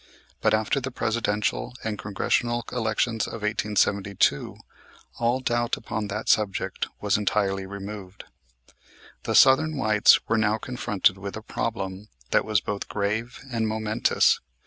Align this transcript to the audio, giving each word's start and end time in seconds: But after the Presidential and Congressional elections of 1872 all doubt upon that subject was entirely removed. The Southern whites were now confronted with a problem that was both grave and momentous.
But 0.41 0.55
after 0.55 0.79
the 0.81 0.89
Presidential 0.89 1.75
and 1.83 1.99
Congressional 1.99 2.65
elections 2.71 3.27
of 3.27 3.43
1872 3.43 4.57
all 5.19 5.41
doubt 5.41 5.77
upon 5.77 6.07
that 6.07 6.27
subject 6.27 6.87
was 6.99 7.17
entirely 7.17 7.67
removed. 7.67 8.23
The 9.25 9.35
Southern 9.35 9.77
whites 9.77 10.19
were 10.27 10.39
now 10.39 10.57
confronted 10.57 11.19
with 11.19 11.37
a 11.37 11.43
problem 11.43 12.07
that 12.31 12.45
was 12.45 12.61
both 12.61 12.87
grave 12.89 13.41
and 13.51 13.67
momentous. 13.67 14.39